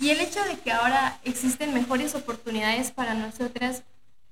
Y 0.00 0.10
el 0.10 0.20
hecho 0.20 0.42
de 0.44 0.58
que 0.58 0.72
ahora 0.72 1.18
existen 1.24 1.72
mejores 1.72 2.14
oportunidades 2.14 2.90
para 2.90 3.14
nosotras 3.14 3.82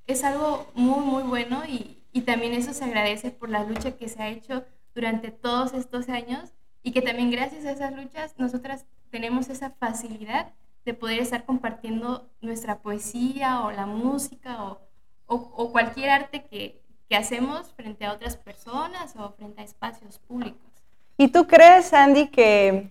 es 0.06 0.24
algo 0.24 0.70
muy, 0.74 1.00
muy 1.00 1.22
bueno 1.22 1.62
y, 1.66 1.96
y 2.14 2.22
también 2.22 2.54
eso 2.54 2.72
se 2.72 2.84
agradece 2.84 3.32
por 3.32 3.50
la 3.50 3.64
lucha 3.64 3.96
que 3.98 4.08
se 4.08 4.22
ha 4.22 4.28
hecho 4.28 4.64
durante 4.94 5.32
todos 5.32 5.74
estos 5.74 6.08
años 6.08 6.52
y 6.84 6.92
que 6.92 7.02
también 7.02 7.32
gracias 7.32 7.66
a 7.66 7.72
esas 7.72 7.92
luchas 7.92 8.34
nosotras 8.38 8.86
tenemos 9.10 9.48
esa 9.48 9.70
facilidad 9.70 10.52
de 10.84 10.94
poder 10.94 11.18
estar 11.18 11.44
compartiendo 11.44 12.30
nuestra 12.40 12.78
poesía 12.78 13.62
o 13.62 13.72
la 13.72 13.86
música 13.86 14.62
o, 14.62 14.80
o, 15.26 15.72
cualquier 15.72 16.10
arte 16.10 16.44
que, 16.44 16.80
que 17.08 17.16
hacemos 17.16 17.72
frente 17.72 18.04
a 18.04 18.12
otras 18.12 18.36
personas 18.36 19.16
o 19.16 19.32
frente 19.32 19.62
a 19.62 19.64
espacios 19.64 20.20
públicos. 20.20 20.60
¿Y 21.16 21.28
tú 21.28 21.48
crees, 21.48 21.92
Andy, 21.92 22.28
que 22.28 22.90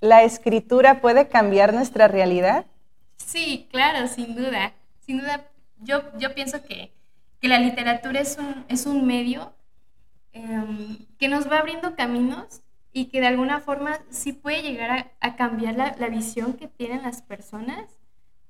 la 0.00 0.22
escritura 0.22 1.02
puede 1.02 1.28
cambiar 1.28 1.74
nuestra 1.74 2.08
realidad? 2.08 2.64
Sí, 3.16 3.68
claro, 3.70 4.06
sin 4.08 4.34
duda. 4.34 4.72
Sin 5.00 5.18
duda, 5.18 5.44
yo, 5.80 6.02
yo 6.18 6.34
pienso 6.34 6.62
que, 6.62 6.92
que 7.42 7.48
la 7.48 7.58
literatura 7.58 8.20
es 8.20 8.38
un, 8.38 8.64
es 8.68 8.86
un 8.86 9.04
medio 9.04 9.52
em, 10.32 10.96
que 11.18 11.26
nos 11.26 11.50
va 11.50 11.58
abriendo 11.58 11.96
caminos 11.96 12.62
y 12.92 13.06
que 13.06 13.20
de 13.20 13.26
alguna 13.26 13.58
forma 13.58 13.98
sí 14.10 14.32
puede 14.32 14.62
llegar 14.62 15.12
a, 15.18 15.34
cambiar 15.34 15.74
la, 15.74 15.96
la, 15.98 16.08
visión 16.08 16.52
que 16.52 16.68
tienen 16.68 17.02
las 17.02 17.20
personas. 17.20 17.98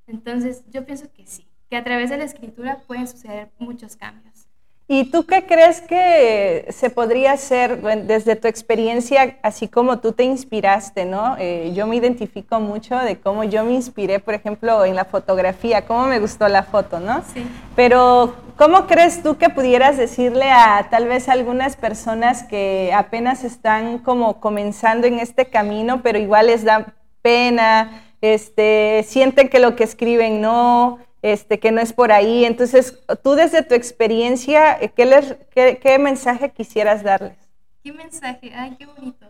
Entonces, 0.07 0.65
yo 0.69 0.85
pienso 0.85 1.11
que 1.11 1.27
sí, 1.27 1.49
que 1.71 1.77
a 1.77 1.85
través 1.85 2.11
de 2.11 2.19
la 2.19 2.25
escritura 2.25 2.83
pueden 2.87 3.09
suceder 3.09 3.51
muchos 3.59 3.97
cambios. 3.97 4.42
¿Y 4.89 5.05
tú 5.11 5.25
qué 5.25 5.47
crees 5.47 5.81
que 5.81 6.67
se 6.71 6.91
podría 6.91 7.33
hacer 7.33 7.81
desde 8.05 8.37
tu 8.37 8.49
experiencia, 8.49 9.39
así 9.43 9.69
como 9.69 10.01
tú 10.01 10.13
te 10.13 10.25
inspiraste, 10.25 11.05
¿no? 11.05 11.37
Eh, 11.39 11.73
yo 11.75 11.87
me 11.87 11.97
identifico 11.97 12.61
mucho 12.61 12.99
de 12.99 13.19
cómo 13.19 13.45
yo 13.45 13.65
me 13.65 13.73
inspiré, 13.73 14.19
por 14.19 14.35
ejemplo, 14.35 14.85
en 14.85 14.95
la 14.97 15.05
fotografía, 15.05 15.87
cómo 15.87 16.07
me 16.07 16.19
gustó 16.19 16.49
la 16.49 16.65
foto, 16.65 17.01
¿no? 17.01 17.23
Sí. 17.33 17.47
Pero, 17.77 18.35
¿cómo 18.57 18.87
crees 18.87 19.23
tú 19.23 19.39
que 19.39 19.49
pudieras 19.49 19.97
decirle 19.97 20.51
a 20.51 20.89
tal 20.91 21.07
vez 21.07 21.29
algunas 21.29 21.77
personas 21.77 22.43
que 22.43 22.93
apenas 22.95 23.45
están 23.45 23.99
como 23.99 24.41
comenzando 24.41 25.07
en 25.07 25.21
este 25.21 25.47
camino, 25.47 26.03
pero 26.03 26.19
igual 26.19 26.49
les 26.49 26.65
da 26.65 26.93
pena, 27.23 28.03
este, 28.21 29.05
sienten 29.07 29.49
que 29.49 29.59
lo 29.59 29.75
que 29.75 29.85
escriben 29.85 30.41
no 30.41 30.99
este, 31.23 31.61
que 31.61 31.71
no 31.71 31.81
es 31.81 31.93
por 31.93 32.13
ahí. 32.13 32.45
Entonces, 32.45 32.99
tú 33.23 33.35
desde 33.35 33.63
tu 33.63 33.75
experiencia, 33.75 34.79
eh, 34.81 34.93
¿qué, 34.95 35.07
les, 35.07 35.37
qué, 35.55 35.99
mensaje 35.99 36.51
quisieras 36.51 37.03
darles? 37.03 37.39
¿Qué 37.83 37.93
mensaje? 37.93 38.53
Ay, 38.55 38.77
qué 38.77 38.87
bonito. 38.87 39.27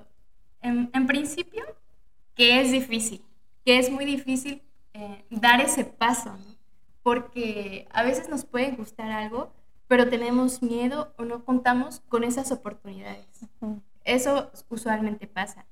En, 0.62 1.06
principio, 1.06 1.64
que 2.34 2.60
es 2.60 2.72
difícil, 2.72 3.22
que 3.64 3.78
es 3.78 3.90
muy 3.90 4.04
difícil 4.04 4.62
eh, 4.94 5.24
dar 5.28 5.60
ese 5.60 5.84
paso, 5.84 6.36
porque 7.02 7.88
a 7.92 8.02
veces 8.04 8.28
nos 8.28 8.44
puede 8.44 8.70
gustar 8.70 9.10
algo, 9.10 9.52
pero 9.88 10.08
tenemos 10.08 10.62
miedo 10.62 11.12
o 11.18 11.24
no 11.24 11.44
contamos 11.44 12.00
con 12.08 12.24
esas 12.24 12.52
oportunidades. 12.52 13.26
Eso 14.04 14.50
usualmente 14.68 15.26
pasa. 15.26 15.66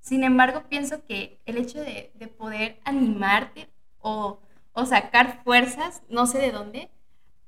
Sin 0.00 0.24
embargo, 0.24 0.64
pienso 0.68 1.04
que 1.06 1.38
el 1.46 1.56
hecho 1.56 1.78
de, 1.80 2.10
de 2.14 2.26
poder 2.26 2.80
animarte 2.84 3.68
o 4.00 4.40
o 4.72 4.86
sacar 4.86 5.42
fuerzas, 5.44 6.02
no 6.08 6.26
sé 6.26 6.38
de 6.38 6.52
dónde, 6.52 6.90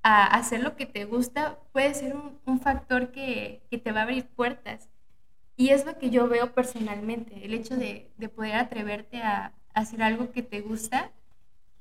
a 0.03 0.27
hacer 0.27 0.63
lo 0.63 0.77
que 0.77 0.87
te 0.87 1.07
gusta, 1.07 1.59
puede 1.73 1.95
ser 1.95 2.15
un, 2.45 2.61
factor 2.61 3.11
que, 3.11 3.63
te 3.71 3.93
va 3.93 4.01
a 4.01 4.03
abrir 4.03 4.27
puertas. 4.27 4.91
Y 5.57 5.71
es 5.71 5.87
lo 5.87 5.99
que 5.99 6.11
yo 6.11 6.29
veo 6.29 6.53
personalmente, 6.53 7.45
el 7.45 7.55
hecho 7.55 7.77
de, 7.77 8.11
poder 8.35 8.57
atreverte 8.57 9.23
a, 9.23 9.55
hacer 9.73 10.03
algo 10.03 10.31
que 10.31 10.43
te 10.43 10.61
gusta, 10.61 11.11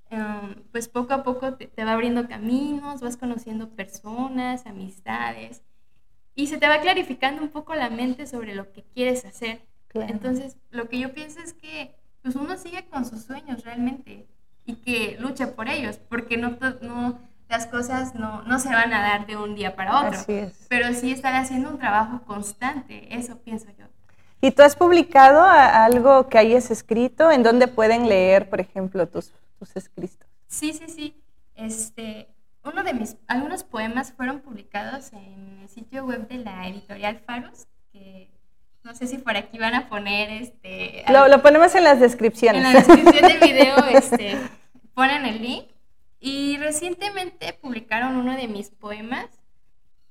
em, 0.09 0.55
pues 0.71 0.87
poco 0.87 1.13
a 1.13 1.23
poco 1.23 1.55
te, 1.55 1.85
va 1.85 1.93
abriendo 1.93 2.27
caminos, 2.27 3.01
vas 3.01 3.17
conociendo 3.17 3.69
personas, 3.69 4.65
amistades, 4.65 5.61
y 6.33 6.47
se 6.47 6.57
te 6.57 6.67
va 6.67 6.81
clarificando 6.81 7.41
un 7.43 7.49
poco 7.49 7.75
la 7.75 7.89
mente 7.89 8.25
sobre 8.25 8.55
lo 8.55 8.71
que 8.71 8.83
quieres 8.83 9.25
hacer. 9.25 9.61
Entonces, 9.93 10.57
lo 10.71 10.89
que 10.89 10.99
yo 10.99 11.13
pienso 11.13 11.39
es 11.39 11.53
que 11.53 11.95
pues 12.23 12.35
uno 12.35 12.57
sigue 12.57 12.85
con 12.87 13.05
sus 13.05 13.23
sueños 13.23 13.63
realmente 13.63 14.25
y 14.65 14.75
que 14.75 15.17
luche 15.19 15.47
por 15.47 15.69
ellos, 15.69 15.99
porque 16.09 16.37
no, 16.37 16.57
no 16.81 17.19
las 17.49 17.67
cosas 17.67 18.15
no, 18.15 18.41
no, 18.43 18.59
se 18.59 18.69
van 18.69 18.93
a 18.93 19.01
dar 19.01 19.27
de 19.27 19.37
un 19.37 19.55
día 19.55 19.75
para 19.75 20.07
otro, 20.07 20.19
pero 20.69 20.93
sí 20.93 21.11
estar 21.11 21.35
haciendo 21.35 21.69
un 21.69 21.77
trabajo 21.77 22.21
constante, 22.25 23.15
eso 23.15 23.37
pienso 23.39 23.67
yo. 23.77 23.85
¿Y 24.41 24.51
tú 24.51 24.61
has 24.61 24.75
publicado 24.75 25.41
algo 25.41 26.27
que 26.27 26.37
hayas 26.37 26.69
escrito? 26.69 27.31
¿En 27.31 27.43
dónde 27.43 27.67
pueden 27.69 28.09
leer, 28.09 28.49
por 28.49 28.59
ejemplo, 28.59 29.07
tus, 29.07 29.31
tus 29.57 29.73
escritos? 29.77 30.27
Sí, 30.47 30.73
sí, 30.73 30.89
sí. 30.89 31.23
Este, 31.55 32.27
uno 32.65 32.83
de 32.83 32.93
mis, 32.93 33.15
algunos 33.27 33.63
poemas 33.63 34.11
fueron 34.11 34.41
publicados 34.41 35.13
en 35.13 35.59
el 35.61 35.69
sitio 35.69 36.05
web 36.05 36.27
de 36.27 36.39
la 36.39 36.67
editorial 36.67 37.19
Faros, 37.25 37.67
que 37.93 38.32
no 38.83 38.93
sé 38.93 39.07
si 39.07 39.17
por 39.17 39.37
aquí 39.37 39.57
van 39.57 39.75
a 39.75 39.89
poner 39.89 40.29
este. 40.29 41.03
Lo, 41.09 41.27
lo 41.27 41.41
ponemos 41.41 41.73
en 41.75 41.83
las 41.83 41.99
descripciones. 41.99 42.65
En 42.65 42.73
la 42.73 42.79
descripción 42.79 43.27
del 43.27 43.39
video 43.39 43.77
este, 43.89 44.37
ponen 44.93 45.25
el 45.25 45.41
link. 45.41 45.65
Y 46.19 46.57
recientemente 46.57 47.53
publicaron 47.53 48.15
uno 48.15 48.35
de 48.37 48.47
mis 48.47 48.69
poemas 48.69 49.27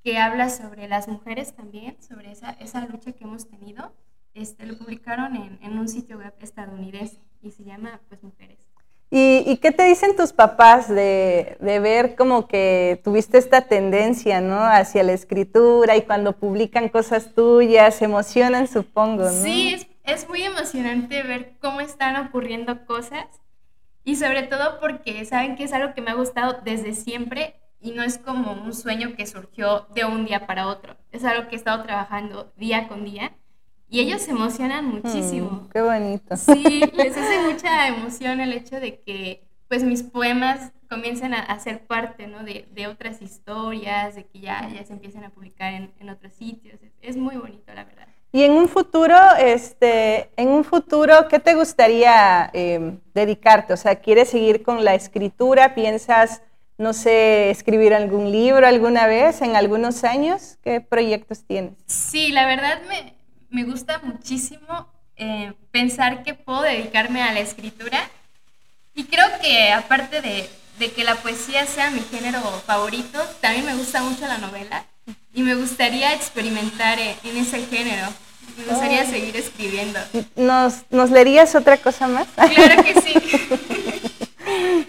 que 0.04 0.18
habla 0.18 0.50
sobre 0.50 0.88
las 0.88 1.08
mujeres 1.08 1.54
también, 1.54 1.96
sobre 2.02 2.32
esa, 2.32 2.50
esa 2.50 2.84
lucha 2.86 3.12
que 3.12 3.24
hemos 3.24 3.48
tenido. 3.48 3.94
Este, 4.34 4.66
lo 4.66 4.76
publicaron 4.76 5.36
en, 5.36 5.58
en 5.62 5.78
un 5.78 5.88
sitio 5.88 6.18
web 6.18 6.34
estadounidense 6.40 7.18
y 7.42 7.50
se 7.50 7.64
llama 7.64 8.00
pues 8.08 8.22
Mujeres. 8.22 8.71
¿Y, 9.14 9.58
qué 9.58 9.72
te 9.72 9.84
dicen 9.84 10.16
tus 10.16 10.32
papás 10.32 10.88
de, 10.88 11.58
ver 11.60 12.14
como 12.16 12.48
que 12.48 12.98
tuviste 13.04 13.36
esta 13.36 13.60
tendencia, 13.60 14.40
¿no? 14.40 14.58
Hacia 14.58 15.02
la 15.02 15.12
escritura 15.12 15.96
y 15.96 16.02
cuando 16.02 16.32
publican 16.32 16.88
cosas 16.88 17.34
tuyas, 17.34 18.00
emocionan, 18.00 18.68
supongo, 18.68 19.24
¿no? 19.24 19.30
Sí, 19.30 19.74
es, 19.74 19.86
es 20.04 20.26
muy 20.30 20.42
emocionante 20.42 21.22
ver 21.24 21.52
cómo 21.60 21.82
están 21.82 22.16
ocurriendo 22.26 22.86
cosas 22.86 23.26
y 24.02 24.16
sobre 24.16 24.44
todo 24.44 24.80
porque 24.80 25.22
saben 25.26 25.56
que 25.56 25.64
es 25.64 25.74
algo 25.74 25.92
que 25.92 26.00
me 26.00 26.10
ha 26.10 26.14
gustado 26.14 26.60
desde 26.64 26.94
siempre 26.94 27.56
y 27.82 27.90
no 27.90 28.02
es 28.02 28.16
como 28.16 28.52
un 28.52 28.72
sueño 28.72 29.14
que 29.14 29.26
surgió 29.26 29.88
de 29.94 30.06
un 30.06 30.24
día 30.24 30.46
para 30.46 30.68
otro. 30.68 30.96
Es 31.10 31.22
algo 31.26 31.50
que 31.50 31.56
he 31.56 31.58
estado 31.58 31.82
trabajando 31.82 32.50
día 32.56 32.88
con 32.88 33.04
día 33.04 33.32
y 33.92 34.00
ellos 34.00 34.22
se 34.22 34.30
emocionan 34.30 34.86
muchísimo. 34.86 35.50
Mm, 35.50 35.68
qué 35.68 35.82
bonito. 35.82 36.36
Sí, 36.36 36.80
les 36.94 37.14
hace 37.14 37.42
mucha 37.42 37.88
emoción 37.88 38.40
el 38.40 38.54
hecho 38.54 38.80
de 38.80 39.00
que 39.00 39.44
pues 39.68 39.84
mis 39.84 40.02
poemas 40.02 40.72
comiencen 40.88 41.34
a, 41.34 41.58
ser 41.60 41.86
parte 41.86 42.26
¿no? 42.26 42.42
de, 42.42 42.66
de, 42.72 42.86
otras 42.86 43.20
historias, 43.20 44.14
de 44.14 44.24
que 44.24 44.40
ya, 44.40 44.68
ya 44.68 44.84
se 44.84 44.94
empiecen 44.94 45.24
a 45.24 45.30
publicar 45.30 45.74
en, 45.74 45.92
en 46.00 46.08
otros 46.08 46.32
sitios. 46.32 46.78
Es, 47.02 47.16
muy 47.16 47.36
bonito, 47.36 47.72
la 47.74 47.84
verdad. 47.84 48.06
Y 48.32 48.42
en 48.44 48.52
un 48.52 48.68
futuro, 48.68 49.16
este, 49.38 50.30
en 50.36 50.48
un 50.48 50.64
futuro, 50.64 51.28
¿qué 51.28 51.38
te 51.38 51.54
gustaría 51.54 52.50
em, 52.54 52.98
dedicarte? 53.14 53.74
O 53.74 53.76
sea, 53.76 53.96
¿quieres 53.96 54.30
seguir 54.30 54.62
con 54.62 54.84
la 54.84 54.94
escritura? 54.94 55.74
¿Piensas, 55.74 56.42
no 56.78 56.94
sé, 56.94 57.50
escribir 57.50 57.94
algún 57.94 58.30
libro 58.30 58.66
alguna 58.66 59.06
vez 59.06 59.42
en 59.42 59.56
algunos 59.56 60.04
años? 60.04 60.58
¿Qué 60.62 60.80
proyectos 60.80 61.44
tienes? 61.44 61.74
Sí, 61.86 62.32
la 62.32 62.46
verdad 62.46 62.80
me, 62.88 63.21
me 63.52 63.64
gusta 63.64 64.00
muchísimo 64.02 64.88
eh, 65.16 65.52
pensar 65.70 66.24
que 66.24 66.34
puedo 66.34 66.62
dedicarme 66.62 67.22
a 67.22 67.32
la 67.32 67.40
escritura 67.40 68.08
y 68.94 69.04
creo 69.04 69.26
que 69.40 69.70
aparte 69.72 70.20
de, 70.20 70.48
que 70.90 71.04
la 71.04 71.14
poesía 71.14 71.64
sea 71.66 71.90
mi 71.90 72.00
género 72.00 72.40
favorito, 72.66 73.22
también 73.40 73.64
me 73.64 73.76
gusta 73.76 74.02
mucho 74.02 74.26
la 74.26 74.38
novela 74.38 74.84
y 75.32 75.42
me 75.42 75.54
gustaría 75.54 76.12
experimentar 76.14 76.98
eh, 76.98 77.16
en 77.22 77.36
ese 77.36 77.64
género. 77.66 78.08
Me 78.56 78.64
gustaría 78.64 79.06
seguir 79.06 79.36
escribiendo. 79.36 80.00
¿Nos, 80.34 80.82
¿Nos 80.90 81.10
leerías 81.10 81.54
otra 81.54 81.76
cosa 81.76 82.08
más? 82.08 82.26
Claro 82.34 82.82
que 82.82 83.00
sí. 83.00 83.14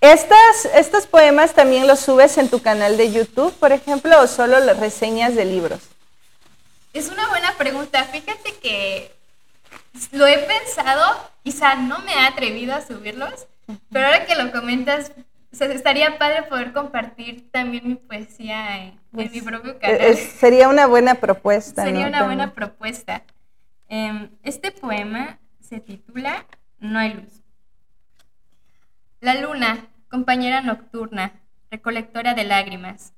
Estas, 0.00 0.64
¿Estos 0.74 1.06
poemas 1.06 1.52
también 1.52 1.86
los 1.86 2.00
subes 2.00 2.38
en 2.38 2.48
tu 2.48 2.60
canal 2.60 2.96
de 2.96 3.12
YouTube, 3.12 3.52
por 3.54 3.70
ejemplo, 3.70 4.20
o 4.20 4.26
solo 4.26 4.58
las 4.58 4.80
reseñas 4.80 5.36
de 5.36 5.44
libros? 5.44 5.91
Es 6.92 7.08
una 7.08 7.28
buena 7.28 7.52
pregunta. 7.56 8.04
Fíjate 8.04 8.54
que 8.60 9.10
lo 10.12 10.26
he 10.26 10.38
pensado, 10.38 11.30
quizá 11.42 11.74
no 11.76 12.00
me 12.00 12.12
he 12.12 12.20
atrevido 12.20 12.74
a 12.74 12.82
subirlos, 12.82 13.46
pero 13.90 14.06
ahora 14.06 14.26
que 14.26 14.34
lo 14.34 14.52
comentas, 14.52 15.12
estaría 15.52 16.18
padre 16.18 16.44
poder 16.44 16.72
compartir 16.72 17.50
también 17.50 17.88
mi 17.88 17.94
poesía 17.94 18.78
en, 18.78 19.00
mi 19.12 19.28
pues, 19.28 19.42
propio 19.42 19.78
canal. 19.78 20.16
sería 20.16 20.68
una 20.68 20.86
buena 20.86 21.14
propuesta. 21.16 21.84
Sería 21.84 22.06
una 22.06 22.24
buena 22.24 22.52
propuesta. 22.52 23.22
Em, 23.88 24.30
este 24.42 24.70
poema 24.70 25.38
se 25.60 25.80
titula 25.80 26.46
No 26.78 26.98
hay 26.98 27.14
luz. 27.14 27.42
La 29.20 29.34
luna, 29.34 29.86
compañera 30.08 30.62
nocturna, 30.62 31.32
recolectora 31.70 32.34
de 32.34 32.44
lágrimas, 32.44 33.12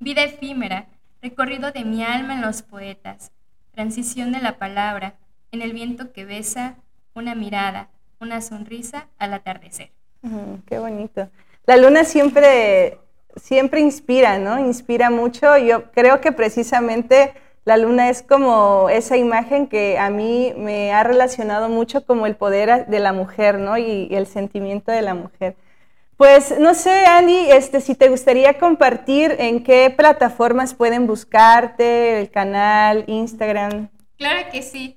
vida 0.00 0.22
efímera, 0.22 0.88
recorrido 1.24 1.72
de 1.72 1.84
mi 1.84 2.04
alma 2.04 2.34
en 2.34 2.42
los 2.42 2.60
poetas, 2.60 3.32
transición 3.72 4.30
de 4.30 4.40
la 4.40 4.58
palabra, 4.58 5.14
en 5.52 5.62
el 5.62 5.72
viento 5.72 6.12
que 6.12 6.26
besa, 6.26 6.76
una 7.14 7.34
mirada, 7.34 7.88
una 8.20 8.42
sonrisa 8.42 9.08
al 9.18 9.32
atardecer. 9.32 9.90
qué 10.66 10.78
bonito. 10.78 11.30
La 11.64 11.78
luna 11.78 12.04
siempre, 12.04 12.98
siempre 13.36 13.80
inspira, 13.80 14.38
¿no? 14.38 14.58
Inspira 14.58 15.08
mucho. 15.08 15.56
Yo 15.56 15.90
creo 15.92 16.20
que 16.20 16.30
precisamente 16.30 17.32
la 17.64 17.78
luna 17.78 18.10
es 18.10 18.22
como 18.22 18.90
esa 18.90 19.16
imagen 19.16 19.66
que 19.66 19.96
a 19.96 20.10
mí 20.10 20.52
me 20.58 20.92
ha 20.92 21.04
relacionado 21.04 21.70
mucho 21.70 22.04
como 22.04 22.26
el 22.26 22.36
poder 22.36 22.86
de 22.86 22.98
la 22.98 23.14
mujer, 23.14 23.58
¿no? 23.58 23.78
Y, 23.78 24.14
el 24.14 24.26
sentimiento 24.26 24.92
de 24.92 25.00
la 25.00 25.14
mujer. 25.14 25.56
Pues 26.24 26.58
no 26.58 26.74
sé, 26.74 27.04
Andy, 27.04 27.50
este, 27.50 27.82
si 27.82 27.94
te 27.94 28.08
gustaría 28.08 28.58
compartir 28.58 29.36
en 29.38 29.62
qué 29.62 29.90
plataformas 29.90 30.72
pueden 30.72 31.06
buscarte, 31.06 32.18
el 32.18 32.30
canal, 32.30 33.04
Instagram. 33.08 33.90
Claro 34.16 34.50
que 34.50 34.62
sí. 34.62 34.96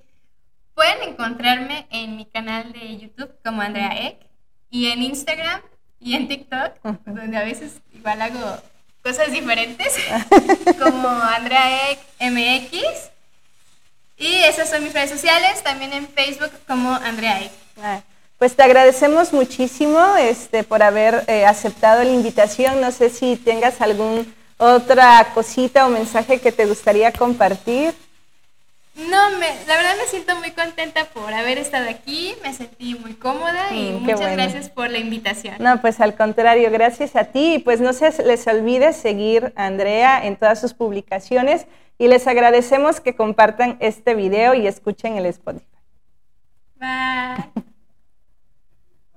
Pueden 0.73 1.09
encontrarme 1.09 1.85
en 1.91 2.15
mi 2.15 2.27
canal 2.27 2.71
de 2.71 2.97
YouTube 2.97 3.29
como 3.43 3.61
Andrea 3.61 4.07
Eck 4.07 4.25
y 4.69 4.87
en 4.87 5.03
Instagram 5.03 5.59
y 5.99 6.13
en 6.13 6.29
TikTok, 6.29 6.81
donde 7.05 7.35
a 7.35 7.43
veces 7.43 7.81
igual 7.93 8.21
hago 8.21 8.61
cosas 9.03 9.29
diferentes, 9.29 9.97
como 10.79 11.09
Andrea 11.09 11.91
Eck 11.91 11.99
MX. 12.21 13.11
Y 14.15 14.33
esas 14.33 14.69
son 14.69 14.81
mis 14.81 14.93
redes 14.93 15.09
sociales, 15.09 15.61
también 15.61 15.91
en 15.91 16.07
Facebook 16.07 16.51
como 16.65 16.89
Andrea 16.89 17.41
Eck. 17.41 17.51
Ah, 17.83 18.01
pues 18.37 18.55
te 18.55 18.63
agradecemos 18.63 19.33
muchísimo 19.33 20.15
este, 20.17 20.63
por 20.63 20.83
haber 20.83 21.23
eh, 21.27 21.45
aceptado 21.45 22.03
la 22.03 22.11
invitación. 22.11 22.79
No 22.81 22.91
sé 22.91 23.09
si 23.09 23.35
tengas 23.35 23.81
algún 23.81 24.31
otra 24.57 25.27
cosita 25.33 25.85
o 25.85 25.89
mensaje 25.89 26.39
que 26.39 26.51
te 26.51 26.65
gustaría 26.65 27.11
compartir. 27.11 27.93
No, 28.95 29.29
me, 29.37 29.47
la 29.67 29.77
verdad 29.77 29.95
me 29.95 30.07
siento 30.07 30.35
muy 30.37 30.51
contenta 30.51 31.05
por 31.05 31.31
haber 31.31 31.59
estado 31.59 31.87
aquí, 31.87 32.33
me 32.41 32.51
sentí 32.51 32.95
muy 32.95 33.13
cómoda 33.13 33.71
y 33.71 33.91
mm, 33.91 34.03
muchas 34.03 34.31
gracias 34.31 34.69
por 34.71 34.89
la 34.89 34.97
invitación. 34.97 35.55
No, 35.59 35.79
pues 35.81 35.99
al 35.99 36.15
contrario, 36.15 36.71
gracias 36.71 37.15
a 37.15 37.25
ti 37.25 37.55
y 37.55 37.59
pues 37.59 37.79
no 37.79 37.93
se 37.93 38.23
les 38.23 38.47
olvide 38.47 38.93
seguir 38.93 39.53
a 39.55 39.67
Andrea 39.67 40.25
en 40.25 40.35
todas 40.35 40.59
sus 40.59 40.73
publicaciones 40.73 41.67
y 41.99 42.07
les 42.07 42.25
agradecemos 42.25 42.99
que 42.99 43.15
compartan 43.15 43.77
este 43.81 44.15
video 44.15 44.55
y 44.55 44.65
escuchen 44.65 45.15
el 45.17 45.27
Spotify. 45.27 45.65
Bye. 46.79 47.63